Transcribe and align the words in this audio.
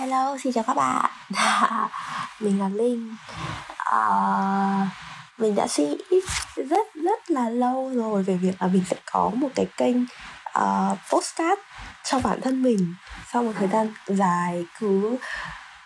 Hello, 0.00 0.36
xin 0.38 0.52
chào 0.52 0.64
các 0.64 0.76
bạn. 0.76 1.10
Mình 2.40 2.60
là 2.60 2.68
Linh 2.68 3.16
uh, 3.72 3.76
ờ, 3.84 4.86
Mình 5.38 5.54
đã 5.54 5.66
suy 5.66 5.86
nghĩ 5.86 6.20
rất 6.56 6.86
rất 6.94 7.30
là 7.30 7.50
lâu 7.50 7.90
rồi 7.94 8.22
về 8.22 8.36
việc 8.36 8.52
là 8.60 8.66
mình 8.66 8.82
sẽ 8.90 8.96
có 9.12 9.30
một 9.34 9.48
cái 9.54 9.66
kênh 9.76 9.96
ờ, 10.52 10.90
uh, 10.92 10.98
postcard 11.12 11.60
cho 12.04 12.20
bản 12.24 12.40
thân 12.40 12.62
mình. 12.62 12.94
Sau 13.32 13.42
một 13.42 13.52
thời 13.58 13.68
gian 13.68 13.94
dài 14.06 14.66
cứ 14.78 15.16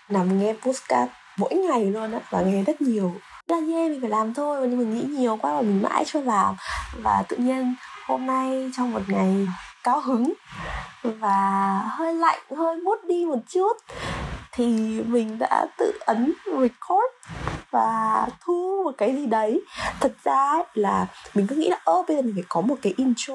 nằm 0.09 0.39
nghe 0.39 0.55
postcard 0.63 1.13
mỗi 1.37 1.55
ngày 1.55 1.85
luôn 1.85 2.13
á 2.13 2.19
Và 2.31 2.41
nghe 2.41 2.63
rất 2.63 2.81
nhiều. 2.81 3.15
Là 3.47 3.57
yeah, 3.57 3.91
mình 3.91 4.01
phải 4.01 4.11
làm 4.11 4.35
thôi 4.35 4.69
nhưng 4.71 4.79
mình 4.79 4.95
nghĩ 4.95 5.19
nhiều 5.19 5.39
quá 5.43 5.55
và 5.55 5.61
mình 5.61 5.83
mãi 5.83 6.05
chưa 6.07 6.21
làm. 6.21 6.57
Và 7.03 7.23
tự 7.29 7.37
nhiên 7.37 7.75
hôm 8.07 8.27
nay 8.27 8.71
trong 8.77 8.93
một 8.93 9.03
ngày 9.09 9.47
cao 9.85 10.01
hứng 10.01 10.33
và 11.05 11.81
hơi 11.91 12.15
lạnh 12.15 12.39
hơi 12.57 12.81
bút 12.85 13.05
đi 13.05 13.25
một 13.25 13.39
chút. 13.49 13.73
Thì 14.53 14.67
mình 15.07 15.39
đã 15.39 15.67
tự 15.79 15.93
ấn 16.01 16.33
record 16.47 17.15
và 17.71 18.27
thu 18.41 18.83
một 18.85 18.95
cái 18.99 19.17
gì 19.17 19.27
đấy. 19.27 19.63
Thật 20.01 20.13
ra 20.25 20.51
ấy, 20.51 20.65
là 20.75 21.07
mình 21.35 21.47
cứ 21.47 21.57
nghĩ 21.57 21.69
là 21.71 21.79
ơ 21.85 22.05
bây 22.09 22.17
giờ 22.17 22.23
mình 22.23 22.35
phải 22.35 22.45
có 22.49 22.61
một 22.61 22.75
cái 22.83 22.95
intro 22.97 23.35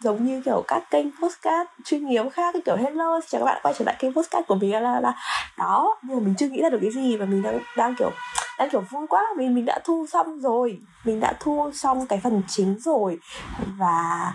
giống 0.00 0.24
như 0.24 0.42
kiểu 0.44 0.64
các 0.68 0.82
kênh 0.90 1.06
postcard 1.22 1.70
chuyên 1.84 2.06
nghiệp 2.06 2.24
khác 2.32 2.54
kiểu 2.64 2.76
hello 2.76 3.20
chào 3.28 3.38
các 3.38 3.44
bạn 3.44 3.60
quay 3.62 3.74
trở 3.78 3.84
lại 3.84 3.96
kênh 3.98 4.14
postcard 4.14 4.46
của 4.48 4.54
mình 4.54 4.72
là 4.72 4.80
là, 4.80 5.00
là 5.00 5.14
đó 5.58 5.96
nhưng 6.02 6.16
mà 6.16 6.22
mình 6.24 6.34
chưa 6.38 6.48
nghĩ 6.48 6.62
ra 6.62 6.70
được 6.70 6.78
cái 6.82 6.90
gì 6.90 7.16
và 7.16 7.26
mình 7.26 7.42
đang 7.42 7.58
đang 7.76 7.94
kiểu 7.94 8.10
đang 8.58 8.70
kiểu 8.70 8.80
vui 8.90 9.06
quá. 9.06 9.22
Vì 9.36 9.48
mình 9.48 9.64
đã 9.64 9.78
thu 9.84 10.06
xong 10.12 10.40
rồi. 10.40 10.80
Mình 11.04 11.20
đã 11.20 11.32
thu 11.40 11.70
xong 11.74 12.06
cái 12.06 12.20
phần 12.24 12.42
chính 12.48 12.78
rồi. 12.78 13.18
Và 13.78 14.32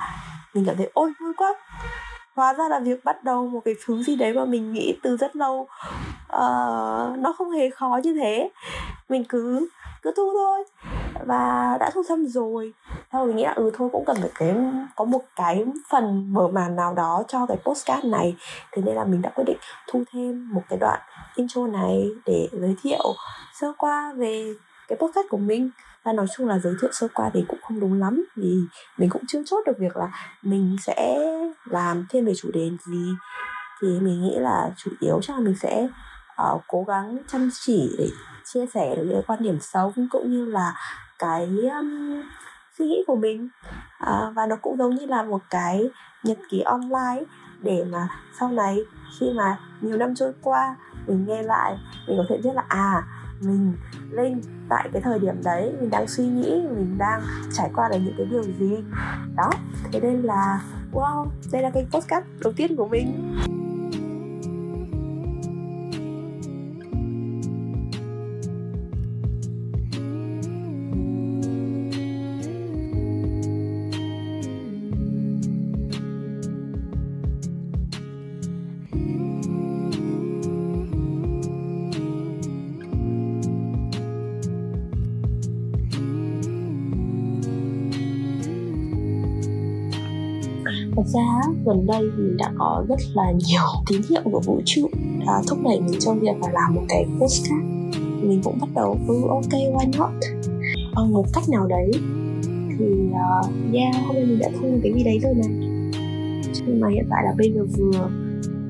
mình 0.54 0.66
cảm 0.66 0.78
thấy 0.78 0.90
ôi 0.94 1.12
vui 1.20 1.34
quá 1.38 1.54
hóa 2.36 2.54
ra 2.54 2.70
là 2.70 2.80
việc 2.80 3.06
bắt 3.06 3.24
đầu 3.24 3.48
một 3.48 3.62
cái 3.66 3.76
thứ 3.86 4.04
gì 4.04 4.16
đấy 4.16 4.34
mà 4.34 4.46
mình 4.46 4.74
nghĩ 4.74 5.00
từ 5.04 5.18
rất 5.18 5.36
lâu 5.36 5.62
uh, 5.62 7.20
nó 7.20 7.34
không 7.38 7.52
hề 7.52 7.70
khó 7.70 8.00
như 8.04 8.14
thế. 8.14 8.50
Mình 9.10 9.24
cứ 9.30 9.70
cứ 10.02 10.14
thu 10.18 10.32
thôi. 10.34 10.64
Và 11.26 11.78
đã 11.80 11.90
thu 11.94 12.04
xong 12.04 12.26
rồi 12.28 12.74
sau 13.12 13.26
mình 13.26 13.36
nghĩ 13.36 13.44
là 13.44 13.54
ừ 13.54 13.72
thôi 13.74 13.90
cũng 13.92 14.06
cần 14.06 14.18
phải 14.22 14.30
cái 14.36 14.56
có 14.96 15.06
một 15.06 15.22
cái 15.36 15.66
phần 15.90 16.34
mở 16.34 16.48
màn 16.48 16.76
nào 16.76 16.94
đó 16.94 17.24
cho 17.28 17.46
cái 17.46 17.58
postcard 17.64 18.06
này. 18.06 18.36
Thế 18.72 18.82
nên 18.86 18.96
là 18.96 19.04
mình 19.04 19.22
đã 19.22 19.30
quyết 19.36 19.44
định 19.48 19.58
thu 19.88 20.04
thêm 20.14 20.50
một 20.54 20.62
cái 20.70 20.80
đoạn 20.80 21.00
intro 21.36 21.68
này 21.68 22.10
để 22.26 22.50
giới 22.52 22.76
thiệu 22.82 23.14
sơ 23.54 23.74
qua 23.78 24.14
về 24.14 24.54
cái 24.88 24.98
podcast 24.98 25.30
của 25.30 25.38
mình 25.38 25.70
và 26.04 26.14
nói 26.14 26.26
chung 26.38 26.48
là 26.48 26.60
giới 26.60 26.74
thiệu 26.82 26.90
sơ 26.94 27.08
qua 27.14 27.30
thì 27.34 27.46
cũng 27.48 27.60
không 27.62 27.80
đúng 27.80 28.00
lắm 28.00 28.24
vì 28.36 28.56
mình 28.98 29.10
cũng 29.10 29.22
chưa 29.28 29.42
chốt 29.46 29.64
được 29.66 29.80
việc 29.80 29.98
là 29.98 30.12
mình 30.42 30.76
sẽ 30.82 31.20
làm 31.66 32.06
thêm 32.10 32.26
về 32.26 32.34
chủ 32.36 32.50
đề 32.54 32.72
gì. 32.86 33.14
Thì 33.82 33.88
mình 34.00 34.22
nghĩ 34.22 34.36
là 34.40 34.70
chủ 34.78 34.92
yếu 35.00 35.20
chắc 35.22 35.34
là 35.38 35.40
mình 35.40 35.56
sẽ 35.56 35.88
uh, 36.54 36.62
cố 36.68 36.84
gắng 36.88 37.18
chăm 37.28 37.50
chỉ 37.54 37.96
để 37.98 38.10
chia 38.46 38.66
sẻ 38.74 38.96
được 38.96 39.04
những 39.04 39.22
quan 39.28 39.44
điểm 39.44 39.60
sống 39.60 40.08
cũng 40.12 40.32
như 40.32 40.46
là 40.46 40.74
cái 41.20 41.46
um, 41.48 42.22
suy 42.78 42.86
nghĩ 42.86 43.04
của 43.08 43.16
mình. 43.16 43.50
Uh, 44.04 44.36
và 44.36 44.46
nó 44.46 44.56
cũng 44.62 44.78
giống 44.78 44.96
như 44.96 45.06
là 45.06 45.24
một 45.24 45.42
cái 45.50 45.90
nhật 46.24 46.38
ký 46.50 46.62
online 46.62 47.24
để 47.60 47.86
mà 47.92 48.08
sau 48.40 48.52
này 48.52 48.78
khi 49.20 49.32
mà 49.36 49.60
nhiều 49.82 49.98
năm 49.98 50.16
trôi 50.16 50.34
qua 50.42 50.76
mình 51.08 51.26
nghe 51.28 51.44
lại 51.44 51.78
mình 52.08 52.18
có 52.18 52.24
thể 52.30 52.38
biết 52.38 52.54
là 52.56 52.64
à 52.68 53.04
mình 53.42 53.74
linh 54.12 54.42
tại 54.70 54.90
cái 54.94 55.02
thời 55.02 55.20
điểm 55.20 55.36
đấy, 55.44 55.74
mình 55.80 55.90
đang 55.90 56.08
suy 56.08 56.26
nghĩ, 56.28 56.68
mình 56.76 56.98
đang 56.98 57.22
trải 57.52 57.70
qua 57.76 57.90
được 57.90 57.98
những 58.06 58.14
cái 58.18 58.26
điều 58.26 58.44
gì. 58.44 58.84
Đó, 59.36 59.50
thế 59.92 60.00
nên 60.00 60.22
là, 60.22 60.62
wow, 60.92 61.28
đây 61.52 61.62
là 61.62 61.70
cái 61.70 61.88
podcast 61.92 62.26
đầu 62.44 62.54
tiên 62.54 62.76
của 62.76 62.88
mình. 62.88 63.36
Thật 91.02 91.10
ra 91.14 91.42
gần 91.66 91.88
đây 91.88 92.02
mình 92.02 92.38
đã 92.38 92.52
có 92.58 92.86
rất 92.90 93.00
là 93.14 93.32
nhiều 93.32 93.62
tín 93.88 94.02
hiệu 94.10 94.22
của 94.24 94.42
vũ 94.46 94.62
trụ 94.66 94.90
à, 95.28 95.34
thúc 95.48 95.60
đẩy 95.64 95.82
mình 95.82 96.00
trong 96.00 96.20
việc 96.20 96.36
là 96.42 96.52
làm 96.52 96.76
một 96.76 96.82
cái 96.90 97.06
postcard 97.20 97.64
mình 98.22 98.42
cũng 98.44 98.58
bắt 98.62 98.70
đầu 98.76 98.98
ừ 99.08 99.22
ok 99.30 99.50
why 99.50 99.98
not? 99.98 100.10
Bằng 100.96 101.12
một 101.12 101.26
cách 101.34 101.44
nào 101.50 101.68
đấy 101.68 101.92
thì 102.80 102.86
uh, 103.10 103.74
yeah 103.74 103.96
hôm 104.06 104.16
nay 104.16 104.26
mình 104.26 104.40
đã 104.40 104.50
thu 104.62 104.68
cái 104.84 104.94
gì 104.94 105.04
đấy 105.04 105.20
rồi 105.20 105.34
này 105.34 105.50
nhưng 106.66 106.80
mà 106.80 106.90
hiện 106.90 107.06
tại 107.10 107.24
là 107.24 107.32
bây 107.38 107.52
giờ 107.54 107.62
vừa 107.78 108.10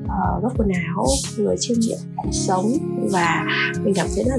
uh, 0.04 0.42
gấp 0.42 0.50
quần 0.56 0.68
áo 0.68 1.04
vừa 1.36 1.54
chiêm 1.58 1.78
nghiệm 1.80 1.98
cuộc 2.16 2.32
sống 2.32 2.66
và 3.12 3.46
mình 3.84 3.94
cảm 3.94 4.06
thấy 4.14 4.24
là 4.24 4.36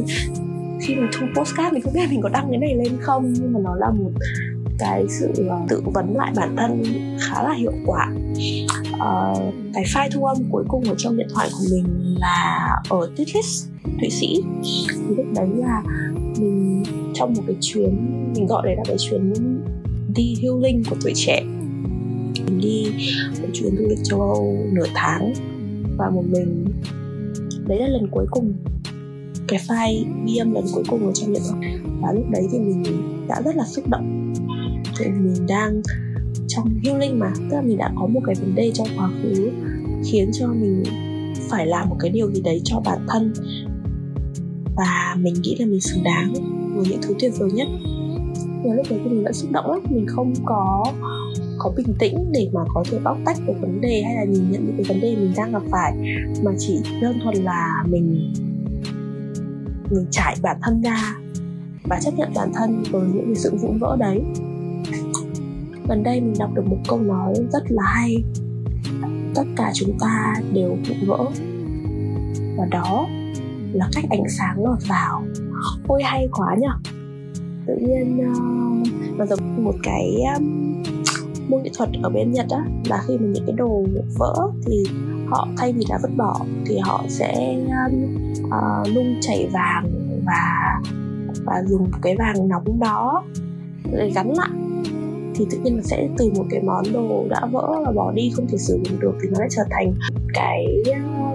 khi 0.82 0.96
mà 0.96 1.10
thu 1.14 1.26
postcard 1.36 1.74
mình 1.74 1.82
không 1.82 1.94
biết 1.94 2.10
mình 2.10 2.22
có 2.22 2.30
đăng 2.30 2.48
cái 2.50 2.58
này 2.58 2.76
lên 2.76 2.98
không 3.00 3.34
nhưng 3.34 3.54
mà 3.54 3.60
nó 3.64 3.76
là 3.76 3.90
một 3.90 4.12
cái 4.84 5.06
sự 5.10 5.48
ờ, 5.50 5.58
tự 5.70 5.82
vấn 5.94 6.16
lại 6.16 6.34
bản 6.36 6.56
thân 6.58 6.84
khá 7.20 7.44
là 7.44 7.54
hiệu 7.54 7.74
quả. 7.86 8.14
Uh, 8.94 9.54
cái 9.74 9.84
file 9.84 10.10
thu 10.14 10.26
âm 10.26 10.38
cuối 10.50 10.64
cùng 10.68 10.84
ở 10.84 10.96
trong 10.98 11.18
điện 11.18 11.28
thoại 11.34 11.50
của 11.52 11.66
mình 11.72 12.16
là 12.20 12.70
ở 12.90 13.10
Titlis 13.16 13.66
Thụy 13.84 14.10
Sĩ. 14.10 14.44
Thì 14.64 15.16
lúc 15.18 15.26
đấy 15.36 15.48
là 15.56 15.84
mình 16.40 16.84
trong 17.14 17.34
một 17.34 17.44
cái 17.48 17.56
chuyến 17.62 17.96
mình 18.36 18.48
gọi 18.48 18.62
đấy 18.66 18.76
là 18.76 18.84
cái 18.86 18.98
chuyến 19.00 19.34
đi 20.16 20.36
healing 20.42 20.84
của 20.90 20.96
tuổi 21.04 21.14
trẻ. 21.16 21.44
Mình 22.46 22.60
đi 22.62 22.86
một 23.42 23.48
chuyến 23.54 23.78
du 23.78 23.88
lịch 23.90 24.00
châu 24.04 24.22
Âu 24.22 24.58
nửa 24.74 24.88
tháng 24.94 25.34
và 25.98 26.10
một 26.10 26.24
mình. 26.30 26.66
Đấy 27.68 27.80
là 27.80 27.88
lần 27.88 28.08
cuối 28.12 28.26
cùng 28.32 28.54
cái 29.48 29.60
file 29.68 30.04
ghi 30.26 30.38
âm 30.38 30.54
lần 30.54 30.66
cuối 30.74 30.84
cùng 30.90 31.06
ở 31.06 31.12
trong 31.14 31.34
điện 31.34 31.42
thoại. 31.50 31.80
Và 32.02 32.12
lúc 32.12 32.24
đấy 32.32 32.48
thì 32.52 32.60
mình 32.60 32.84
đã 33.28 33.42
rất 33.46 33.56
là 33.56 33.64
xúc 33.66 33.90
động 33.90 34.33
thì 34.98 35.06
mình 35.06 35.48
đang 35.48 35.82
trong 36.48 36.70
healing 36.84 37.20
mà. 37.20 37.34
Tức 37.36 37.56
là 37.56 37.62
mình 37.62 37.78
đã 37.78 37.92
có 37.96 38.08
một 38.08 38.22
cái 38.26 38.36
vấn 38.36 38.56
đề 38.56 38.72
trong 38.74 38.88
quá 38.98 39.10
khứ 39.24 39.52
khiến 40.06 40.30
cho 40.34 40.48
mình 40.48 40.84
phải 41.50 41.68
làm 41.68 41.90
một 41.90 41.96
cái 42.00 42.12
điều 42.12 42.32
gì 42.32 42.42
đấy 42.42 42.62
cho 42.64 42.82
bản 42.86 43.00
thân. 43.10 43.34
Và 44.76 45.16
mình 45.20 45.34
nghĩ 45.44 45.56
là 45.60 45.66
mình 45.66 45.82
xứng 45.82 46.04
đáng 46.04 46.34
với 46.76 46.86
những 46.90 47.00
thứ 47.02 47.14
tuyệt 47.20 47.34
vời 47.38 47.52
nhất. 47.52 47.68
Và 48.64 48.74
lúc 48.76 48.86
đấy 48.90 49.00
thì 49.04 49.10
mình 49.10 49.24
vẫn 49.24 49.34
xúc 49.34 49.52
động 49.52 49.72
lắm. 49.72 49.80
Mình 49.90 50.06
không 50.08 50.34
có 50.46 50.84
có 51.58 51.74
bình 51.78 51.96
tĩnh 52.00 52.32
để 52.32 52.50
mà 52.54 52.62
có 52.74 52.84
thể 52.92 53.00
bóc 53.04 53.18
tách 53.26 53.38
được 53.48 53.54
vấn 53.62 53.82
đề 53.82 54.02
hay 54.06 54.16
là 54.16 54.24
nhìn 54.24 54.52
nhận 54.52 54.66
những 54.66 54.76
cái 54.78 54.86
vấn 54.90 55.02
đề 55.02 55.16
mình 55.16 55.34
đang 55.38 55.52
gặp 55.52 55.64
phải. 55.72 55.94
Mà 56.44 56.52
chỉ 56.58 56.80
đơn 57.02 57.20
thuần 57.24 57.36
là 57.36 57.84
mình 57.90 58.34
mình 59.92 60.06
trải 60.12 60.36
bản 60.42 60.58
thân 60.62 60.82
ra 60.82 61.16
và 61.84 62.00
chấp 62.02 62.12
nhận 62.18 62.30
bản 62.36 62.52
thân 62.56 62.84
với 62.92 63.08
những 63.14 63.26
cái 63.26 63.36
sự 63.36 63.56
vụn 63.62 63.78
vỡ 63.78 63.98
đấy 64.00 64.22
gần 65.88 66.04
đây 66.04 66.22
mình 66.22 66.34
đọc 66.40 66.50
được 66.54 66.66
một 66.66 66.78
câu 66.88 67.02
nói 67.02 67.34
rất 67.52 67.64
là 67.68 67.84
hay. 67.86 68.24
Tất 69.36 69.44
cả 69.56 69.72
chúng 69.74 69.98
ta 70.00 70.34
đều 70.54 70.70
vụn 70.70 71.08
vỡ. 71.08 71.26
Và 72.58 72.66
đó 72.72 73.08
là 73.74 73.88
cách 73.96 74.06
ánh 74.10 74.24
sáng 74.38 74.64
lọt 74.64 74.78
vào. 74.90 75.24
Ôi 75.88 76.04
hay 76.04 76.28
quá 76.32 76.56
nhở. 76.60 76.92
Tự 77.68 77.76
nhiên 77.76 78.20
uh, 78.20 79.18
nó 79.18 79.26
giống 79.26 79.66
một 79.66 79.76
cái 79.84 80.16
um, 80.38 80.84
môn 81.50 81.64
nghệ 81.64 81.70
thuật 81.78 81.90
ở 82.04 82.10
bên 82.10 82.32
nhật 82.32 82.46
á 82.50 82.66
là 82.86 83.02
khi 83.08 83.18
mà 83.18 83.28
những 83.34 83.46
cái 83.46 83.56
đồ 83.56 83.86
vỡ 84.18 84.52
thì 84.66 84.84
họ 85.28 85.48
thay 85.58 85.74
vì 85.74 85.84
là 85.90 86.00
vứt 86.04 86.12
bỏ 86.18 86.40
thì 86.66 86.78
họ 86.78 87.04
sẽ 87.08 87.56
um, 87.56 88.04
uh, 88.46 88.96
nung 88.96 89.16
chảy 89.22 89.50
vàng 89.54 89.86
và 90.26 90.82
và 91.46 91.64
dùng 91.68 91.92
cái 92.02 92.16
vàng 92.18 92.48
nóng 92.48 92.80
đó 92.80 93.24
để 93.92 94.12
gắn 94.16 94.34
lại 94.38 94.50
thì 95.36 95.46
tự 95.50 95.58
nhiên 95.58 95.76
nó 95.76 95.82
sẽ 95.82 96.10
từ 96.18 96.32
một 96.36 96.46
cái 96.50 96.62
món 96.64 96.84
đồ 96.94 97.26
đã 97.30 97.46
vỡ 97.52 97.82
và 97.86 97.92
bỏ 97.92 98.12
đi 98.12 98.32
không 98.36 98.48
thể 98.48 98.58
sử 98.58 98.80
dụng 98.86 99.00
được 99.00 99.14
thì 99.22 99.30
nó 99.30 99.40
lại 99.40 99.48
trở 99.52 99.64
thành 99.70 99.94
cái 100.34 100.66
ờ, 100.86 101.34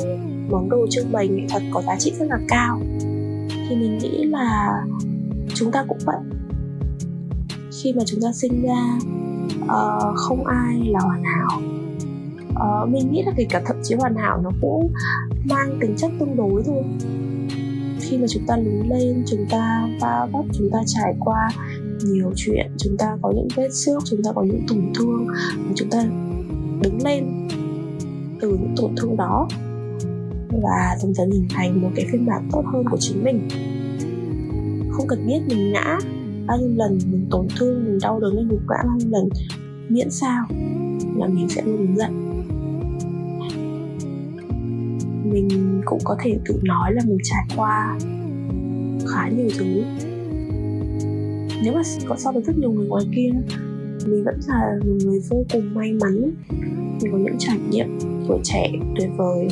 món 0.50 0.68
đồ 0.68 0.86
trưng 0.90 1.12
bày 1.12 1.28
nghệ 1.28 1.42
thuật 1.48 1.62
có 1.70 1.82
giá 1.82 1.96
trị 1.98 2.12
rất 2.18 2.26
là 2.28 2.38
cao. 2.48 2.80
Thì 3.68 3.76
mình 3.76 3.98
nghĩ 3.98 4.24
là 4.24 4.72
chúng 5.54 5.72
ta 5.72 5.84
cũng 5.88 5.98
vậy. 6.06 6.16
Khi 7.82 7.92
mà 7.92 8.02
chúng 8.06 8.20
ta 8.20 8.32
sinh 8.32 8.62
ra 8.62 8.98
uh, 9.64 10.16
không 10.16 10.46
ai 10.46 10.80
là 10.86 11.00
hoàn 11.00 11.22
hảo. 11.24 11.60
Uh, 12.48 12.88
mình 12.88 13.12
nghĩ 13.12 13.22
là 13.22 13.32
kể 13.36 13.46
cả 13.50 13.62
thậm 13.66 13.76
chí 13.82 13.94
hoàn 13.94 14.16
hảo 14.16 14.40
nó 14.42 14.50
cũng 14.60 14.92
mang 15.44 15.78
tính 15.80 15.94
chất 15.96 16.10
tương 16.20 16.36
đối 16.36 16.62
thôi. 16.66 16.84
Khi 18.00 18.18
mà 18.18 18.26
chúng 18.28 18.42
ta 18.46 18.56
lớn 18.56 18.82
lên 18.88 19.22
chúng 19.26 19.46
ta 19.50 19.88
va 20.00 20.26
vấp 20.32 20.44
chúng 20.52 20.70
ta 20.72 20.78
trải 20.86 21.14
qua 21.20 21.48
nhiều 22.04 22.32
chuyện. 22.36 22.66
Chúng 22.78 22.96
ta 22.96 23.16
có 23.22 23.32
những 23.36 23.48
vết 23.56 23.68
xước, 23.72 24.02
chúng 24.04 24.22
ta 24.22 24.32
có 24.34 24.42
những 24.42 24.62
tổn 24.68 24.92
thương. 24.94 25.26
Và 25.56 25.72
chúng 25.74 25.90
ta 25.90 26.04
đứng 26.82 26.98
lên 27.04 27.48
từ 28.40 28.48
những 28.48 28.74
tổn 28.76 28.90
thương 28.96 29.16
đó 29.16 29.48
và 30.62 30.96
dần 31.02 31.14
dần 31.14 31.30
hình 31.30 31.46
thành 31.50 31.82
một 31.82 31.90
cái 31.96 32.06
phiên 32.12 32.26
bản 32.26 32.48
tốt 32.52 32.62
hơn 32.72 32.84
của 32.90 32.96
chính 33.00 33.24
mình. 33.24 33.48
Không 34.90 35.06
cần 35.06 35.26
biết 35.26 35.40
mình 35.48 35.72
ngã 35.72 35.98
bao 36.46 36.58
nhiêu 36.58 36.70
lần, 36.76 36.98
mình 37.10 37.26
tổn 37.30 37.46
thương, 37.58 37.84
mình 37.84 37.98
đau 38.02 38.20
đớn 38.20 38.36
mình 38.36 38.48
nhục 38.48 38.60
ngã 38.68 38.82
bao 38.84 38.96
nhiêu 38.98 39.08
lần, 39.10 39.28
miễn 39.88 40.10
sao 40.10 40.44
là 41.16 41.26
mình 41.26 41.48
sẽ 41.48 41.62
luôn 41.62 41.76
đứng 41.76 41.96
dậy. 41.96 42.10
Mình 45.24 45.80
cũng 45.84 46.00
có 46.04 46.16
thể 46.22 46.38
tự 46.44 46.60
nói 46.62 46.92
là 46.92 47.02
mình 47.06 47.18
trải 47.22 47.56
qua 47.56 47.98
khá 49.06 49.28
nhiều 49.28 49.48
thứ 49.58 49.82
nếu 51.62 51.72
mà 51.75 51.82
có 52.08 52.16
so 52.19 52.32
với 52.32 52.43
rất 52.43 52.58
nhiều 52.58 52.72
người 52.72 52.87
ngoài 52.87 53.05
kia, 53.16 53.31
mình 54.06 54.25
vẫn 54.25 54.40
là 54.49 54.78
một 54.87 54.94
người 55.05 55.20
vô 55.31 55.44
cùng 55.52 55.75
may 55.75 55.93
mắn. 55.93 56.31
Mình 57.02 57.12
có 57.12 57.19
những 57.19 57.37
trải 57.38 57.58
nghiệm 57.70 57.99
tuổi 58.28 58.38
trẻ 58.43 58.70
tuyệt 58.96 59.10
vời. 59.16 59.49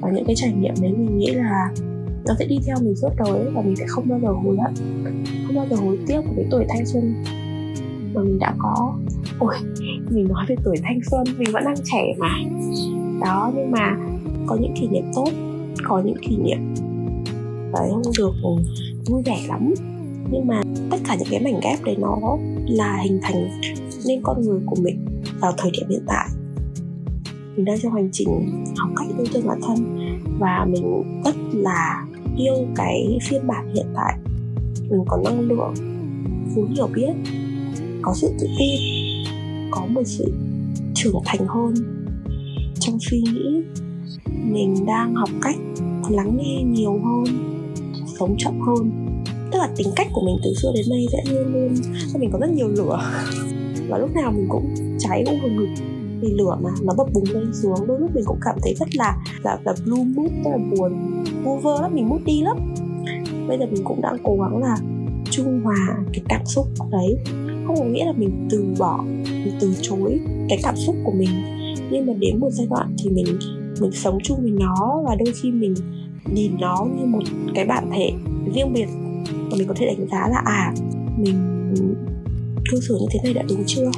Và 0.00 0.10
những 0.10 0.24
cái 0.26 0.36
trải 0.36 0.52
nghiệm 0.52 0.74
đấy 0.80 0.92
mình 0.92 1.18
nghĩ 1.18 1.30
là 1.30 1.70
nó 2.26 2.34
sẽ 2.38 2.46
đi 2.46 2.58
theo 2.66 2.76
mình 2.82 2.96
suốt 2.96 3.08
đời 3.18 3.50
và 3.54 3.62
mình 3.62 3.76
sẽ 3.76 3.84
không 3.88 4.08
bao 4.08 4.20
giờ 4.22 4.28
hối 4.28 4.56
hận, 4.56 4.74
không 5.46 5.56
bao 5.56 5.66
giờ 5.70 5.76
hối 5.76 5.98
tiếc 6.06 6.20
của 6.24 6.32
cái 6.36 6.46
tuổi 6.50 6.64
thanh 6.68 6.86
xuân 6.86 7.14
mà 8.14 8.22
mình 8.22 8.38
đã 8.38 8.54
có. 8.58 8.94
Ôi, 9.38 9.54
mình 10.10 10.28
nói 10.28 10.44
về 10.48 10.56
tuổi 10.64 10.76
thanh 10.82 11.00
xuân, 11.10 11.24
mình 11.38 11.48
vẫn 11.52 11.64
đang 11.64 11.76
trẻ 11.92 12.14
mà. 12.18 12.38
Đó, 13.20 13.52
nhưng 13.56 13.70
mà 13.70 13.96
có 14.46 14.56
những 14.60 14.74
kỷ 14.80 14.88
niệm 14.88 15.04
tốt, 15.14 15.28
có 15.84 16.02
những 16.04 16.16
kỷ 16.22 16.36
niệm 16.36 16.74
đấy 17.72 17.88
không 17.90 18.12
được 18.18 18.32
ừ, 18.42 18.50
vui 19.06 19.22
vẻ 19.22 19.38
lắm 19.48 19.74
nhưng 20.30 20.46
mà 20.46 20.62
tất 20.90 20.96
cả 21.04 21.16
những 21.18 21.28
cái 21.30 21.40
mảnh 21.40 21.60
ghép 21.62 21.82
đấy 21.82 21.96
nó 21.98 22.18
là 22.66 23.00
hình 23.04 23.18
thành 23.22 23.60
nên 24.06 24.20
con 24.22 24.42
người 24.42 24.60
của 24.66 24.76
mình 24.82 25.04
vào 25.40 25.52
thời 25.58 25.70
điểm 25.70 25.88
hiện 25.88 26.04
tại. 26.06 26.28
Mình 27.56 27.64
đang 27.64 27.80
trong 27.80 27.92
hành 27.92 28.08
trình 28.12 28.28
học 28.76 28.90
cách 28.96 29.06
yêu 29.18 29.26
thương 29.32 29.46
bản 29.46 29.58
thân 29.66 29.98
và 30.38 30.66
mình 30.70 31.02
rất 31.24 31.34
là 31.52 32.06
yêu 32.36 32.54
cái 32.74 33.18
phiên 33.22 33.46
bản 33.46 33.74
hiện 33.74 33.86
tại. 33.94 34.18
Mình 34.90 35.04
có 35.06 35.20
năng 35.24 35.40
lượng 35.40 35.74
vốn 36.54 36.74
hiểu 36.74 36.88
biết, 36.94 37.12
có 38.02 38.14
sự 38.14 38.28
tự 38.40 38.46
tin, 38.58 38.80
có 39.70 39.86
một 39.86 40.02
sự 40.04 40.32
trưởng 40.94 41.20
thành 41.24 41.46
hơn. 41.46 41.74
Trong 42.80 42.98
suy 43.00 43.20
nghĩ, 43.20 43.62
mình 44.26 44.74
đang 44.86 45.14
học 45.14 45.28
cách 45.42 45.56
lắng 46.10 46.36
nghe 46.36 46.62
nhiều 46.62 47.00
hơn, 47.04 47.24
sống 48.18 48.34
chậm 48.38 48.60
hơn 48.60 49.03
tức 49.54 49.60
là 49.60 49.68
tính 49.76 49.88
cách 49.96 50.06
của 50.12 50.22
mình 50.26 50.36
từ 50.44 50.54
xưa 50.54 50.72
đến 50.74 50.86
nay 50.90 51.06
sẽ 51.12 51.32
luôn 51.32 51.52
luôn 51.52 51.74
mình 52.18 52.30
có 52.32 52.38
rất 52.38 52.50
nhiều 52.50 52.68
lửa. 52.68 53.12
Và 53.88 53.98
lúc 53.98 54.10
nào 54.14 54.32
mình 54.32 54.46
cũng 54.48 54.74
cháy 54.98 55.24
cũng 55.26 55.40
hừng 55.40 55.56
hực 55.56 55.68
vì 56.20 56.28
lửa 56.32 56.58
mà 56.62 56.70
nó 56.82 56.94
bập 56.96 57.12
bùng 57.12 57.24
lên 57.32 57.50
xuống. 57.52 57.86
Đôi 57.86 58.00
lúc 58.00 58.10
mình 58.14 58.24
cũng 58.26 58.38
cảm 58.44 58.56
thấy 58.62 58.74
rất 58.74 58.96
là 58.96 59.16
là, 59.42 59.58
là 59.64 59.74
blue 59.84 60.04
mood 60.04 60.30
rất 60.44 60.50
là 60.50 60.58
buồn 60.70 61.22
vu 61.44 61.56
vơ 61.56 61.80
lắm 61.82 61.94
mình 61.94 62.08
mút 62.08 62.20
đi 62.24 62.42
lắm. 62.42 62.74
Bây 63.48 63.58
giờ 63.58 63.66
mình 63.66 63.84
cũng 63.84 64.00
đang 64.00 64.16
cố 64.24 64.36
gắng 64.36 64.62
là 64.62 64.76
trung 65.30 65.60
hòa 65.64 65.96
cái 66.12 66.22
cảm 66.28 66.46
xúc 66.46 66.66
đấy. 66.90 67.16
Không 67.66 67.76
có 67.76 67.84
nghĩa 67.84 68.04
là 68.04 68.12
mình 68.12 68.48
từ 68.50 68.64
bỏ 68.78 69.04
mình 69.26 69.54
từ 69.60 69.74
chối 69.80 70.20
cái 70.48 70.58
cảm 70.62 70.76
xúc 70.76 70.96
của 71.04 71.12
mình. 71.12 71.30
Nhưng 71.90 72.06
mà 72.06 72.12
đến 72.18 72.40
một 72.40 72.50
giai 72.50 72.66
đoạn 72.70 72.96
thì 72.98 73.10
mình 73.10 73.26
mình 73.80 73.92
sống 73.92 74.18
chung 74.22 74.42
với 74.42 74.50
nó 74.50 75.02
và 75.06 75.14
đôi 75.14 75.34
khi 75.42 75.50
mình 75.50 75.74
nhìn 76.32 76.52
nó 76.60 76.86
như 76.98 77.06
một 77.06 77.22
cái 77.54 77.64
bản 77.64 77.90
thể 77.94 78.12
riêng 78.54 78.72
biệt 78.72 78.86
và 79.50 79.56
mình 79.58 79.68
có 79.68 79.74
thể 79.76 79.86
đánh 79.86 80.08
giá 80.10 80.28
là 80.28 80.42
à 80.44 80.74
mình 81.16 81.64
cư 82.70 82.80
xử 82.80 82.98
như 83.00 83.06
thế 83.10 83.20
này 83.24 83.34
đã 83.34 83.42
đúng 83.48 83.62
chưa? 83.66 83.90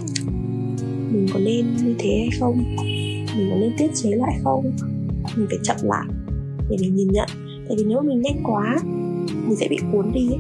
Mình 1.11 1.27
có 1.33 1.39
nên 1.39 1.77
như 1.77 1.95
thế 1.99 2.11
hay 2.19 2.31
không? 2.41 2.75
Mình 3.37 3.51
có 3.51 3.57
nên 3.57 3.73
tiết 3.79 3.91
chế 3.95 4.11
lại 4.11 4.41
không? 4.45 4.73
Mình 5.37 5.47
phải 5.49 5.59
chậm 5.63 5.77
lại 5.83 6.07
để 6.71 6.77
mình 6.81 6.95
nhìn 6.95 7.09
nhận. 7.09 7.29
Tại 7.69 7.77
vì 7.79 7.85
nếu 7.85 8.03
mình 8.03 8.23
nhanh 8.23 8.43
quá, 8.45 8.77
mình 9.47 9.57
sẽ 9.57 9.69
bị 9.71 9.77
cuốn 9.93 10.13
đi 10.13 10.29
ấy. 10.31 10.39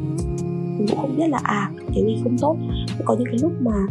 Mình 0.78 0.86
cũng 0.88 0.98
không 0.98 1.16
biết 1.16 1.28
là 1.28 1.40
à 1.42 1.70
cái 1.94 2.04
gì 2.06 2.16
không 2.24 2.38
tốt. 2.38 2.56
Có 3.04 3.16
những 3.18 3.26
cái 3.26 3.38
lúc 3.42 3.52
mà 3.60 3.86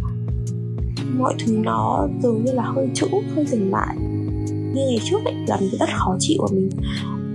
mọi 1.17 1.33
thứ 1.45 1.57
nó 1.57 2.07
dường 2.23 2.43
như 2.45 2.51
là 2.51 2.63
hơi 2.63 2.89
chữ, 2.93 3.07
hơi 3.35 3.45
dừng 3.45 3.71
lại. 3.71 3.95
Như 4.49 4.81
ngày 4.87 4.99
trước 5.03 5.17
ấy, 5.25 5.33
là 5.47 5.57
mình 5.59 5.69
rất 5.79 5.89
khó 5.93 6.15
chịu 6.19 6.37
và 6.41 6.47
mình 6.55 6.69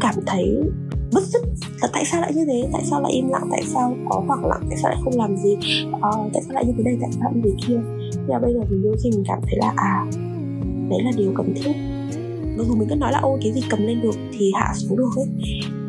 cảm 0.01 0.15
thấy 0.27 0.61
bứt 1.81 1.87
là 1.87 1.91
tại 1.93 2.05
sao 2.05 2.21
lại 2.21 2.33
như 2.35 2.45
thế? 2.45 2.69
Tại 2.73 2.83
sao 2.85 3.01
lại 3.01 3.13
im 3.13 3.29
lặng? 3.29 3.49
Tại 3.51 3.63
sao 3.67 3.97
có 4.09 4.23
khoảng 4.27 4.45
lặng 4.45 4.63
tại 4.69 4.79
sao 4.83 4.91
lại 4.91 5.01
không 5.05 5.17
làm 5.17 5.37
gì? 5.37 5.57
À, 6.03 6.11
tại 6.33 6.43
sao 6.43 6.55
lại 6.55 6.65
như 6.67 6.73
thế 6.77 6.83
này 6.83 6.97
tại 7.01 7.11
sao 7.13 7.23
lại 7.23 7.33
như 7.35 7.41
thế 7.45 7.67
kia? 7.67 7.81
Nhưng 8.15 8.29
mà 8.29 8.39
bây 8.39 8.55
giờ 8.55 8.61
mình 8.71 8.83
đôi 8.83 8.97
khi 9.03 9.11
mình 9.11 9.25
cảm 9.29 9.39
thấy 9.43 9.59
là 9.59 9.73
à 9.77 10.07
đấy 10.91 11.03
là 11.05 11.11
điều 11.17 11.33
cần 11.37 11.55
thiết. 11.55 11.73
Mặc 12.57 12.65
dù 12.69 12.75
mình 12.75 12.89
cứ 12.89 12.95
nói 12.95 13.13
là 13.13 13.19
ô 13.19 13.39
cái 13.43 13.53
gì 13.53 13.61
cầm 13.71 13.87
lên 13.87 14.01
được 14.01 14.15
thì 14.39 14.53
hạ 14.55 14.73
xuống 14.77 14.97
được 14.97 15.11
ấy. 15.17 15.27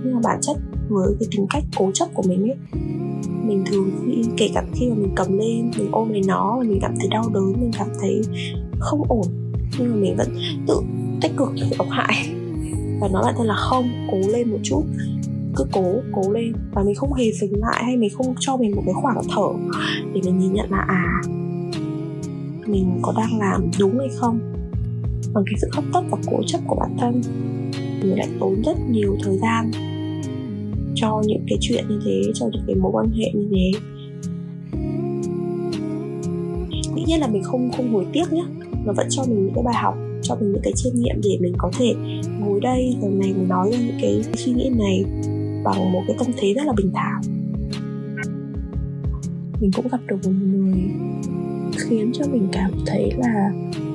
Nhưng 0.03 0.13
mà 0.13 0.19
bản 0.23 0.39
chất 0.41 0.57
với 0.89 1.15
cái 1.19 1.27
tính 1.31 1.45
cách 1.49 1.63
cố 1.77 1.91
chấp 1.93 2.09
của 2.13 2.23
mình 2.27 2.41
ấy 2.41 2.57
mình 3.43 3.63
thường 3.65 3.91
khi 4.05 4.23
kể 4.37 4.49
cả 4.53 4.63
khi 4.73 4.89
mà 4.89 4.95
mình 4.95 5.11
cầm 5.15 5.37
lên 5.37 5.71
mình 5.77 5.89
ôm 5.91 6.09
lấy 6.09 6.21
nó 6.27 6.59
mình 6.65 6.79
cảm 6.81 6.93
thấy 6.99 7.07
đau 7.11 7.23
đớn 7.33 7.53
mình 7.59 7.71
cảm 7.79 7.87
thấy 7.99 8.21
không 8.79 9.03
ổn 9.07 9.25
nhưng 9.79 9.89
mà 9.89 9.95
mình 9.95 10.15
vẫn 10.17 10.35
tự 10.67 10.81
tích 11.21 11.31
cực 11.37 11.49
độc 11.77 11.87
hại. 11.89 12.13
Và 13.01 13.07
nói 13.07 13.23
lại 13.25 13.33
thân 13.37 13.47
là 13.47 13.55
không 13.55 13.89
cố 14.11 14.17
lên 14.17 14.51
một 14.51 14.57
chút 14.63 14.83
cứ 15.55 15.65
cố 15.71 15.95
cố 16.11 16.31
lên. 16.31 16.53
Và 16.73 16.83
mình 16.83 16.95
không 16.95 17.13
hề 17.13 17.31
dừng 17.31 17.53
lại 17.61 17.83
hay 17.83 17.97
mình 17.97 18.09
không 18.09 18.35
cho 18.39 18.57
mình 18.57 18.75
một 18.75 18.81
cái 18.85 18.93
khoảng 18.93 19.21
thở 19.35 19.47
để 20.13 20.21
mình 20.25 20.39
nhìn 20.39 20.53
nhận 20.53 20.71
là 20.71 20.85
à 20.87 21.21
mình 22.65 22.99
có 23.01 23.13
đang 23.17 23.39
làm 23.39 23.71
đúng 23.79 23.99
hay 23.99 24.09
không. 24.15 24.39
Bằng 25.33 25.43
cái 25.45 25.55
sự 25.61 25.67
hấp 25.73 25.83
tấp 25.93 26.03
và 26.11 26.17
cố 26.31 26.37
chấp 26.47 26.59
của 26.67 26.75
bản 26.75 26.97
thân 26.99 27.21
mình 28.01 28.17
lại 28.17 28.27
tốn 28.39 28.61
rất 28.65 28.77
nhiều 28.89 29.17
thời 29.23 29.37
gian 29.37 29.71
cho 30.95 31.21
những 31.25 31.43
cái 31.47 31.57
chuyện 31.61 31.85
như 31.89 31.99
thế, 32.05 32.21
cho 32.33 32.45
những 32.51 32.63
cái 32.67 32.75
mối 32.75 32.91
quan 32.91 33.11
hệ 33.11 33.31
như 33.33 33.47
thế. 33.51 33.71
Dĩ 36.95 37.03
nhiên 37.07 37.19
là 37.19 37.27
mình 37.27 37.43
không 37.43 37.71
không 37.77 37.93
hối 37.93 38.05
tiếc 38.13 38.33
nhé 38.33 38.43
nó 38.85 38.93
vẫn 38.93 39.07
cho 39.09 39.23
mình 39.23 39.45
những 39.45 39.53
cái 39.55 39.63
bài 39.63 39.75
học, 39.75 39.95
cho 40.21 40.35
mình 40.35 40.51
những 40.51 40.61
cái 40.63 40.73
chiêm 40.75 40.93
nghiệm 40.95 41.15
để 41.23 41.37
mình 41.39 41.53
có 41.57 41.71
thể 41.77 41.93
ngồi 42.39 42.59
đây, 42.59 42.95
giờ 43.01 43.07
này 43.09 43.33
mình 43.33 43.47
nói 43.47 43.71
ra 43.71 43.77
những 43.77 43.97
cái 44.01 44.23
suy 44.35 44.53
nghĩ 44.53 44.69
này 44.69 45.03
bằng 45.63 45.91
một 45.91 46.03
cái 46.07 46.15
tâm 46.19 46.27
thế 46.37 46.53
rất 46.53 46.65
là 46.65 46.73
bình 46.77 46.91
thản. 46.93 47.21
Mình 49.61 49.71
cũng 49.75 49.87
gặp 49.91 49.99
được 50.07 50.17
một 50.25 50.31
người 50.31 50.91
khiến 51.77 52.11
cho 52.13 52.25
mình 52.31 52.47
cảm 52.51 52.71
thấy 52.85 53.11
là 53.17 53.51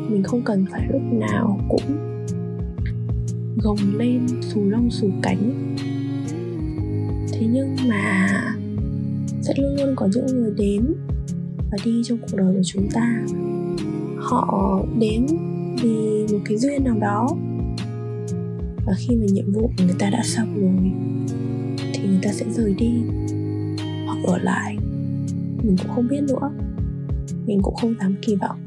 mình 0.08 0.22
không 0.22 0.42
cần 0.42 0.64
phải 0.70 0.86
lúc 0.92 1.02
nào 1.12 1.60
cũng 1.68 1.96
gồng 3.62 3.78
lên 3.98 4.26
xù 4.40 4.64
lông 4.64 4.90
xù 4.90 5.10
cánh. 5.22 5.74
Thế 7.32 7.46
nhưng 7.52 7.76
mà 7.88 8.28
sẽ 9.42 9.54
luôn 9.56 9.76
luôn 9.76 9.96
có 9.96 10.08
những 10.14 10.26
người 10.26 10.52
đến 10.56 10.94
và 11.70 11.78
đi 11.84 12.02
trong 12.04 12.18
cuộc 12.18 12.36
đời 12.36 12.54
của 12.54 12.62
chúng 12.64 12.88
ta. 12.90 13.24
Họ 14.16 14.80
đến 14.98 15.26
vì 15.82 16.26
một 16.32 16.38
cái 16.44 16.56
duyên 16.58 16.84
nào 16.84 16.96
đó. 17.00 17.28
Và 18.86 18.92
khi 18.98 19.16
mà 19.16 19.24
nhiệm 19.32 19.52
vụ 19.52 19.60
của 19.60 19.84
người 19.84 19.96
ta 19.98 20.10
đã 20.10 20.22
xong 20.24 20.60
rồi 20.60 20.92
thì 22.06 22.12
người 22.12 22.20
ta 22.22 22.32
sẽ 22.32 22.46
rời 22.50 22.74
đi 22.78 22.90
hoặc 24.06 24.18
ở 24.24 24.38
lại. 24.38 24.76
Mình 25.62 25.76
cũng 25.78 25.94
không 25.94 26.08
biết 26.08 26.20
nữa. 26.22 26.50
Mình 27.46 27.60
cũng 27.62 27.74
không 27.74 27.94
dám 28.00 28.14
kỳ 28.22 28.34
vọng. 28.34 28.58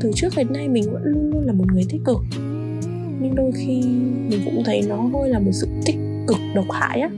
Từ 0.00 0.10
trước 0.14 0.28
đến 0.36 0.52
nay 0.52 0.68
mình 0.68 0.92
vẫn 0.92 1.02
luôn 1.04 1.30
luôn 1.30 1.46
là 1.46 1.52
một 1.52 1.64
người 1.72 1.84
tích 1.88 2.00
cực. 2.04 2.18
Nhưng 3.20 3.34
đôi 3.34 3.52
khi 3.52 3.82
mình 4.30 4.40
cũng 4.44 4.62
thấy 4.64 4.82
nó 4.88 4.96
hơi 4.96 5.30
là 5.30 5.38
một 5.38 5.52
sự 5.52 5.66
tích 5.86 5.96
cực 6.26 6.38
độc 6.54 6.66
hại 6.70 7.00
á. 7.00 7.10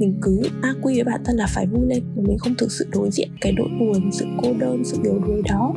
Mình 0.00 0.14
cứ 0.22 0.42
a 0.62 0.74
quy 0.82 0.94
với 0.94 1.04
bản 1.04 1.20
thân 1.24 1.36
là 1.36 1.46
phải 1.54 1.66
vui 1.66 1.86
lên, 1.86 2.02
mà 2.16 2.22
mình 2.26 2.38
không 2.38 2.54
thực 2.58 2.72
sự 2.72 2.86
đối 2.92 3.10
diện 3.10 3.28
cái 3.40 3.52
nỗi 3.52 3.68
buồn, 3.80 4.12
sự 4.12 4.26
cô 4.42 4.48
đơn, 4.58 4.84
sự 4.84 4.98
yếu 5.02 5.18
đuối 5.26 5.42
đó. 5.44 5.74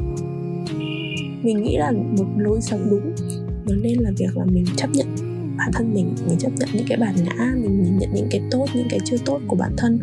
Mình 1.44 1.64
nghĩ 1.64 1.78
là 1.78 1.92
một 1.92 2.26
lối 2.38 2.62
sống 2.62 2.88
đúng 2.90 3.12
nó 3.68 3.76
nên 3.76 4.00
là 4.00 4.12
việc 4.18 4.38
là 4.38 4.46
mình 4.46 4.66
chấp 4.76 4.90
nhận 4.94 5.08
bản 5.58 5.72
thân 5.74 5.94
mình 5.94 6.16
mình 6.28 6.38
chấp 6.40 6.52
nhận 6.56 6.70
những 6.74 6.86
cái 6.88 6.98
bản 6.98 7.16
ngã, 7.24 7.54
mình 7.62 7.84
nhìn 7.84 7.98
nhận 7.98 8.10
những 8.14 8.28
cái 8.32 8.42
tốt, 8.52 8.66
những 8.76 8.88
cái 8.90 9.00
chưa 9.06 9.18
tốt 9.26 9.42
của 9.48 9.56
bản 9.56 9.72
thân, 9.78 10.00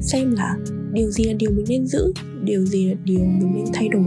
xem 0.00 0.32
là 0.32 0.56
điều 0.92 1.10
gì 1.10 1.24
là 1.24 1.32
điều 1.32 1.50
mình 1.50 1.64
nên 1.68 1.86
giữ, 1.86 2.12
điều 2.44 2.66
gì 2.66 2.88
là 2.88 2.94
điều 3.04 3.18
mình 3.18 3.52
nên 3.54 3.64
thay 3.72 3.88
đổi. 3.88 4.04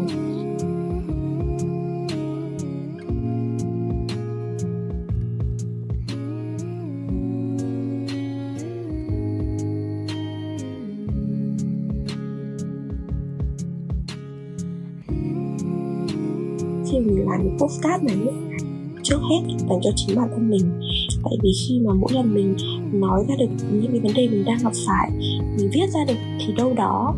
Khi 16.92 17.00
mình 17.00 17.26
làm 17.26 17.40
cái 17.40 17.58
postcard 17.60 18.04
này 18.04 18.18
trước 19.04 19.20
hết 19.30 19.42
dành 19.70 19.80
cho 19.84 19.90
chính 19.96 20.16
bản 20.16 20.30
thân 20.32 20.50
mình. 20.50 20.80
Tại 21.24 21.34
vì 21.44 21.52
khi 21.68 21.80
mà 21.86 21.94
mỗi 21.94 22.14
lần 22.14 22.34
mình 22.34 22.56
nói 22.92 23.26
ra 23.30 23.36
được 23.40 23.50
những 23.72 23.92
cái 23.92 24.00
vấn 24.00 24.14
đề 24.14 24.28
mình 24.28 24.46
đang 24.46 24.58
gặp 24.64 24.74
phải, 24.88 25.12
mình 25.58 25.70
viết 25.74 25.90
ra 25.94 26.00
được 26.08 26.18
thì 26.40 26.54
đâu 26.58 26.74
đó 26.74 27.16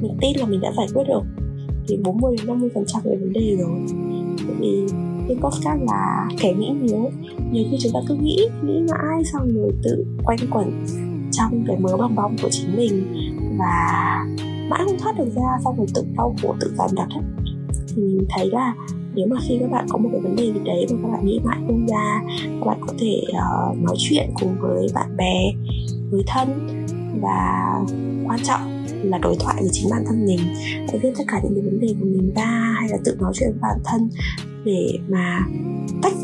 mình 0.00 0.16
tin 0.20 0.36
là 0.38 0.46
mình 0.46 0.60
đã 0.60 0.72
giải 0.76 0.86
quyết 0.94 1.04
được 1.08 1.22
thì 1.88 1.96
40 2.04 2.36
đến 2.38 2.46
50 2.46 2.70
phần 2.74 2.84
trăm 2.86 3.02
về 3.04 3.16
vấn 3.16 3.32
đề 3.32 3.56
rồi. 3.58 3.80
Tại 4.38 4.56
vì 4.60 4.86
cái 5.28 5.36
podcast 5.40 5.82
là 5.82 6.28
kẻ 6.40 6.54
nghĩ 6.54 6.70
nhiều 6.82 7.10
nhiều 7.52 7.64
khi 7.70 7.76
chúng 7.80 7.92
ta 7.92 8.00
cứ 8.08 8.14
nghĩ 8.14 8.48
nghĩ 8.62 8.80
mãi 8.90 9.24
xong 9.32 9.54
rồi 9.54 9.72
tự 9.82 10.04
quanh 10.24 10.38
quẩn 10.50 10.86
trong 11.32 11.64
cái 11.66 11.76
mớ 11.78 11.96
bong 11.96 12.14
bong 12.14 12.36
của 12.42 12.48
chính 12.50 12.76
mình 12.76 13.14
và 13.58 14.16
mãi 14.70 14.80
không 14.84 14.98
thoát 14.98 15.18
được 15.18 15.28
ra 15.34 15.58
xong 15.64 15.76
rồi 15.76 15.86
tự 15.94 16.04
đau 16.16 16.36
khổ 16.42 16.54
tự 16.60 16.72
giảm 16.78 16.90
đặt 16.96 17.08
ấy. 17.10 17.22
thì 17.88 18.02
mình 18.02 18.26
thấy 18.28 18.50
là 18.50 18.74
nếu 19.16 19.26
mà 19.30 19.36
khi 19.48 19.58
các 19.60 19.70
bạn 19.70 19.86
có 19.88 19.98
một 19.98 20.08
cái 20.12 20.20
vấn 20.20 20.36
đề 20.36 20.44
gì 20.44 20.60
đấy 20.64 20.86
mà 20.90 20.96
các 21.02 21.08
bạn 21.08 21.26
nghĩ 21.26 21.40
mãi 21.44 21.58
không 21.66 21.86
ra 21.86 22.22
các 22.44 22.66
bạn 22.66 22.78
có 22.80 22.94
thể 22.98 23.22
uh, 23.28 23.78
nói 23.78 23.94
chuyện 23.98 24.30
cùng 24.40 24.56
với 24.60 24.86
bạn 24.94 25.16
bè 25.16 25.52
người 26.10 26.22
thân 26.26 26.68
và 27.20 27.72
quan 28.26 28.40
trọng 28.44 28.76
là 29.02 29.18
đối 29.18 29.36
thoại 29.40 29.56
với 29.60 29.68
chính 29.72 29.90
bản 29.90 30.04
thân 30.06 30.24
mình. 30.26 30.38
Hãy 30.88 30.98
viết 31.02 31.10
tất 31.18 31.24
cả 31.28 31.40
những 31.44 31.54
cái 31.54 31.62
vấn 31.62 31.80
đề 31.80 31.88
của 32.00 32.06
mình 32.06 32.32
ra 32.36 32.74
hay 32.78 32.88
là 32.88 32.96
tự 33.04 33.16
nói 33.20 33.32
chuyện 33.34 33.50
với 33.50 33.58
bản 33.62 33.78
thân 33.84 34.08
để 34.64 34.98
mà 35.08 35.40
tách 36.02 36.14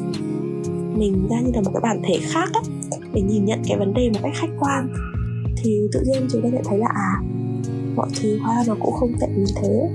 mình 0.97 1.29
ra 1.31 1.41
như 1.41 1.51
là 1.55 1.61
một 1.61 1.71
cái 1.75 1.81
bản 1.83 2.03
thể 2.05 2.19
khác 2.23 2.51
ấy, 2.55 2.63
để 3.13 3.23
nhìn 3.23 3.45
nhận 3.45 3.63
cái 3.69 3.79
vấn 3.79 3.95
đề 3.95 4.11
một 4.15 4.21
cách 4.23 4.33
khách 4.35 4.53
quan. 4.61 4.89
Thì 5.57 5.81
tự 5.93 6.01
nhiên 6.07 6.27
chúng 6.31 6.43
ta 6.43 6.49
sẽ 6.53 6.63
thấy 6.65 6.79
là 6.79 6.89
à 6.95 7.13
mọi 7.97 8.09
thứ 8.21 8.39
hóa 8.39 8.55
ra 8.55 8.63
nó 8.67 8.77
cũng 8.81 8.95
không 8.95 9.13
tệ 9.21 9.27
như 9.37 9.45
thế. 9.63 9.91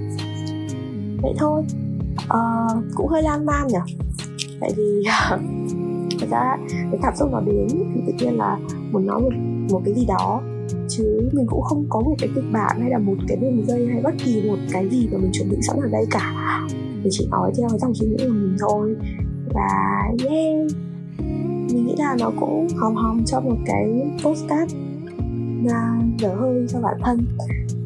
Vậy 1.21 1.33
thôi 1.37 1.63
uh, 2.27 2.83
cũng 2.95 3.07
hơi 3.07 3.23
lan 3.23 3.45
man 3.45 3.67
nhỉ? 3.67 3.95
Tại 4.59 4.71
vì 4.77 5.03
thật 6.19 6.27
ra 6.31 6.57
cái 6.67 6.99
cảm 7.01 7.15
xúc 7.15 7.29
nó 7.31 7.41
đến 7.41 7.67
thì 7.69 8.01
tự 8.07 8.13
nhiên 8.13 8.37
là 8.37 8.57
muốn 8.91 9.05
nói 9.05 9.21
một 9.21 9.31
một 9.71 9.81
cái 9.85 9.93
gì 9.93 10.05
đó. 10.05 10.41
Chứ 10.87 11.29
mình 11.31 11.45
cũng 11.47 11.61
không 11.61 11.85
có 11.89 12.01
một 12.01 12.15
cái 12.19 12.29
kịch 12.35 12.43
bản 12.51 12.81
hay 12.81 12.89
là 12.89 12.97
một 12.97 13.15
cái 13.27 13.37
đường 13.37 13.65
dây 13.67 13.87
hay 13.87 14.01
bất 14.01 14.13
kỳ 14.25 14.49
một 14.49 14.57
cái 14.71 14.89
gì 14.89 15.09
mà 15.11 15.17
mình 15.17 15.31
chuẩn 15.33 15.49
bị 15.49 15.57
sẵn 15.61 15.77
ở 15.79 15.87
đây 15.91 16.05
cả. 16.11 16.33
Mình 17.03 17.09
chỉ 17.11 17.27
nói 17.31 17.51
theo 17.57 17.69
cái 17.69 17.79
dòng 17.79 17.93
suy 17.93 18.07
nghĩ 18.07 18.15
của 18.17 18.33
mình 18.33 18.57
thôi. 18.59 18.95
Và 19.53 19.69
yeah 20.29 20.67
mình 21.73 21.85
nghĩ 21.85 21.95
là 21.97 22.15
nó 22.19 22.31
cũng 22.39 22.67
hòm 22.77 22.95
hòm 22.95 23.25
cho 23.25 23.39
một 23.39 23.57
cái 23.65 24.11
postcard 24.23 24.75
là 25.63 25.99
dở 26.17 26.35
hơi 26.35 26.65
cho 26.69 26.79
bản 26.81 26.97
thân. 27.03 27.25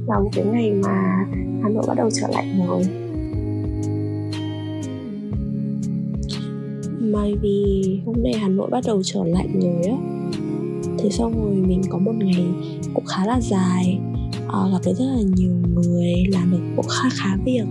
Là 0.08 0.20
một 0.20 0.30
cái 0.34 0.46
ngày 0.46 0.72
mà 0.84 1.26
Hà 1.64 1.70
Nội 1.70 1.84
bắt 1.88 1.98
đầu 1.98 2.10
trở 2.12 2.28
lạnh 2.28 2.68
rồi. 2.68 3.01
May 7.12 7.36
vì 7.42 7.84
hôm 8.06 8.16
nay 8.24 8.34
Hà 8.34 8.48
Nội 8.48 8.70
bắt 8.70 8.84
đầu 8.88 9.02
trở 9.04 9.24
lạnh 9.26 9.60
rồi 9.60 9.84
á. 9.84 9.98
Thế 10.98 11.10
xong 11.10 11.46
rồi 11.46 11.56
mình 11.56 11.82
có 11.90 11.98
một 11.98 12.12
ngày 12.16 12.46
cũng 12.94 13.06
khá 13.06 13.26
là 13.26 13.42
dài 13.42 14.00
à, 14.48 14.60
Gặp 14.72 14.80
được 14.86 14.94
rất 14.94 15.06
là 15.06 15.22
nhiều 15.36 15.54
người 15.74 16.14
Làm 16.32 16.52
được 16.52 16.64
cũng 16.76 16.86
khá 16.88 17.10
khá 17.14 17.38
việc. 17.46 17.66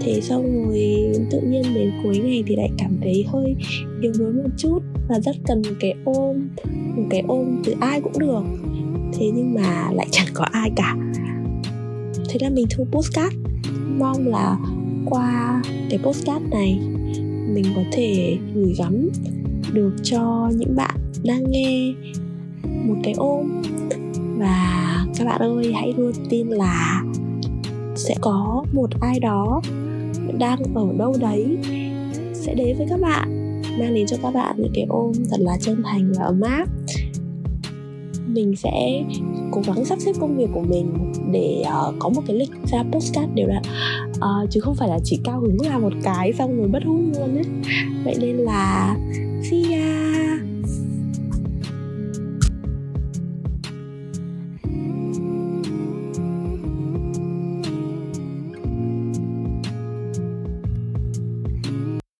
Thế 0.00 0.20
xong 0.20 0.66
rồi 0.66 1.12
tự 1.30 1.40
nhiên 1.40 1.62
đến 1.74 1.90
cuối 2.02 2.18
ngày 2.18 2.44
thì 2.46 2.56
lại 2.56 2.70
cảm 2.78 2.96
thấy 3.02 3.24
hơi 3.28 3.56
yếu 4.00 4.12
đuối 4.18 4.32
một 4.32 4.50
chút 4.56 4.78
Và 5.08 5.20
rất 5.20 5.36
cần 5.46 5.62
một 5.62 5.74
cái 5.80 5.94
ôm 6.04 6.48
Một 6.96 7.04
cái 7.10 7.22
ôm 7.28 7.62
từ 7.64 7.74
ai 7.80 8.00
cũng 8.00 8.18
được. 8.18 8.42
Thế 9.12 9.30
nhưng 9.34 9.54
mà 9.54 9.90
lại 9.92 10.06
chẳng 10.10 10.26
có 10.34 10.44
ai 10.52 10.70
cả. 10.76 10.96
Thế 12.28 12.38
là 12.40 12.50
mình 12.50 12.66
thu 12.70 12.84
postcard. 12.84 13.36
Mong 13.98 14.26
là 14.26 14.58
qua 15.06 15.62
cái 15.90 15.98
postcard 15.98 16.44
này 16.50 16.78
mình 17.54 17.64
có 17.76 17.82
thể 17.92 18.38
gửi 18.54 18.74
gắm 18.78 19.08
được 19.72 19.92
cho 20.02 20.50
những 20.56 20.76
bạn 20.76 20.96
đang 21.24 21.50
nghe 21.50 21.94
một 22.64 22.96
cái 23.02 23.14
ôm. 23.16 23.62
Và 24.38 25.06
các 25.18 25.24
bạn 25.24 25.40
ơi, 25.40 25.72
hãy 25.72 25.94
luôn 25.96 26.12
tin 26.30 26.48
là 26.48 27.02
sẽ 27.96 28.14
có 28.20 28.64
một 28.72 28.90
ai 29.00 29.20
đó 29.20 29.60
đang 30.38 30.58
ở 30.74 30.86
đâu 30.98 31.14
đấy, 31.20 31.58
sẽ 32.34 32.54
đến 32.54 32.76
với 32.78 32.86
các 32.90 33.00
bạn, 33.00 33.28
mang 33.78 33.94
đến 33.94 34.06
cho 34.06 34.16
các 34.22 34.34
bạn 34.34 34.56
những 34.58 34.72
cái 34.74 34.86
ôm 34.88 35.12
thật 35.30 35.36
là 35.40 35.56
chân 35.60 35.82
thành 35.84 36.12
và 36.18 36.24
ấm 36.24 36.40
áp 36.40 36.68
mình 38.34 38.56
sẽ 38.56 39.04
cố 39.50 39.62
gắng 39.66 39.84
sắp 39.84 39.98
xếp 40.00 40.12
công 40.20 40.36
việc 40.36 40.48
của 40.54 40.62
mình 40.68 41.12
để 41.32 41.64
uh, 41.66 41.94
có 41.98 42.08
một 42.08 42.22
cái 42.26 42.36
lịch 42.36 42.50
ra 42.72 42.84
postcard 42.92 43.34
đều 43.34 43.48
đặn. 43.48 43.62
Uh, 44.16 44.50
chứ 44.50 44.60
không 44.60 44.74
phải 44.74 44.88
là 44.88 44.98
chỉ 45.04 45.18
cao 45.24 45.40
hứng 45.40 45.56
làm 45.70 45.82
một 45.82 45.92
cái 46.02 46.32
xong 46.32 46.56
rồi 46.56 46.68
bất 46.68 46.82
hút 46.86 47.00
luôn 47.18 47.36
ấy. 47.36 47.44
Vậy 48.04 48.14
nên 48.20 48.36
là 48.36 48.96
see 49.50 49.62
ya! 49.72 50.01